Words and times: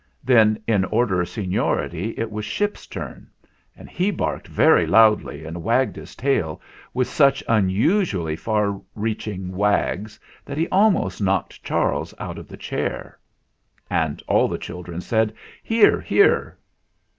Then, 0.23 0.57
in 0.65 0.83
order 0.85 1.21
of 1.21 1.29
seniority, 1.29 2.15
it 2.17 2.31
was 2.31 2.43
Ship's 2.43 2.87
turn, 2.87 3.29
and 3.77 3.87
he 3.87 4.09
barked 4.09 4.47
very 4.47 4.87
loudly 4.87 5.45
and 5.45 5.55
THE 5.55 5.59
MEETING 5.59 5.59
87 5.59 5.63
wagged 5.63 5.95
his 5.95 6.15
tail, 6.15 6.61
with 6.91 7.07
such 7.07 7.43
unusually 7.47 8.35
far 8.35 8.81
reaching 8.95 9.51
wags, 9.55 10.19
that 10.43 10.57
he 10.57 10.67
almost 10.69 11.21
knocked 11.21 11.63
Charles 11.63 12.15
out 12.17 12.39
of 12.39 12.47
the 12.47 12.57
chair. 12.57 13.19
And 13.91 14.23
all 14.27 14.47
the 14.47 14.57
children 14.57 15.01
said: 15.01 15.35
"Hear, 15.61 16.01
hear 16.01 16.57